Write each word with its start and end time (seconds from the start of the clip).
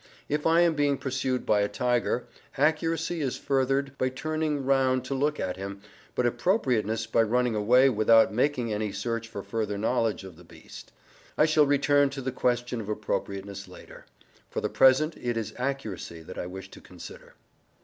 If 0.27 0.47
I 0.47 0.61
am 0.61 0.73
being 0.73 0.97
pursued 0.97 1.45
by 1.45 1.61
a 1.61 1.67
tiger, 1.67 2.25
accuracy 2.57 3.21
is 3.21 3.37
furthered 3.37 3.95
by 3.99 4.09
turning 4.09 4.65
round 4.65 5.05
to 5.05 5.13
look 5.13 5.39
at 5.39 5.57
him, 5.57 5.79
but 6.15 6.25
appropriateness 6.25 7.05
by 7.05 7.21
running 7.21 7.53
away 7.53 7.87
without 7.87 8.33
making 8.33 8.73
any 8.73 8.91
search 8.91 9.27
for 9.27 9.43
further 9.43 9.77
knowledge 9.77 10.23
of 10.23 10.37
the 10.37 10.43
beast. 10.43 10.91
I 11.37 11.45
shall 11.45 11.67
return 11.67 12.09
to 12.09 12.21
the 12.23 12.31
question 12.31 12.81
of 12.81 12.89
appropriateness 12.89 13.67
later; 13.67 14.07
for 14.49 14.59
the 14.59 14.69
present 14.69 15.15
it 15.17 15.37
is 15.37 15.53
accuracy 15.57 16.23
that 16.23 16.39
I 16.39 16.47
wish 16.47 16.71
to 16.71 16.81
consider. 16.81 17.35